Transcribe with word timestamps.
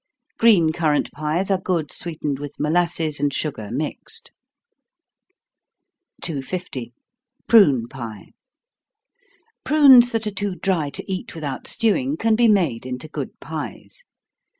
Green 0.39 0.71
currant 0.73 1.11
pies 1.11 1.51
are 1.51 1.61
good 1.61 1.93
sweetened 1.93 2.39
with 2.39 2.59
molasses 2.59 3.19
and 3.19 3.31
sugar 3.31 3.69
mixed. 3.71 4.31
250. 6.23 6.91
Prune 7.47 7.87
Pie. 7.87 8.31
Prunes 9.63 10.11
that 10.11 10.25
are 10.25 10.31
too 10.31 10.55
dry 10.55 10.89
to 10.89 11.03
eat 11.07 11.35
without 11.35 11.67
stewing, 11.67 12.17
can 12.17 12.35
be 12.35 12.47
made 12.47 12.83
into 12.83 13.07
good 13.07 13.39
pies. 13.39 14.03